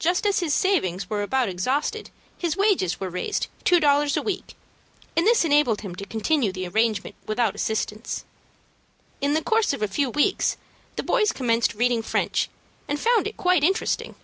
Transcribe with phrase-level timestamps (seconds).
[0.00, 4.56] Just as his savings were about exhausted, his wages were raised two dollars a week,
[5.16, 8.24] and this enabled him to continue the arrangement without assistance.
[9.20, 10.56] In the course of a few weeks
[10.96, 12.48] the boys commenced reading French,
[12.88, 14.16] and found it quite interesting.